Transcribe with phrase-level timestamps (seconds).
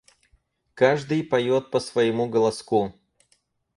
[0.73, 2.95] Каждый поет по своему голоску!